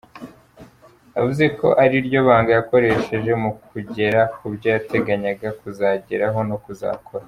[1.15, 7.19] Yavuze ko ari ryo banga yakoresheje mu kugera ku byo yateganyaga kuzageraho no kuzakora.